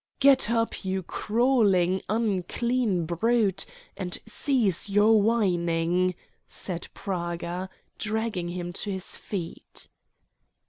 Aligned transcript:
"Get 0.19 0.49
up, 0.49 0.83
you 0.83 1.03
crawling, 1.03 2.01
unclean 2.09 3.05
brute, 3.05 3.67
and 3.95 4.17
cease 4.25 4.89
your 4.89 5.21
whining," 5.21 6.15
said 6.47 6.87
Praga, 6.95 7.69
dragging 7.99 8.47
him 8.47 8.73
to 8.73 8.89
his 8.91 9.15
feet. 9.15 9.89